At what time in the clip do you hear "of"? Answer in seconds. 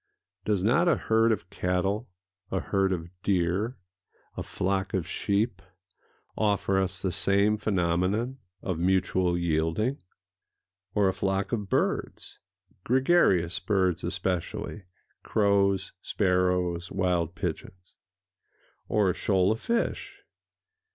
1.31-1.51, 2.91-3.11, 4.95-5.07, 8.63-8.79, 11.51-11.69, 19.51-19.61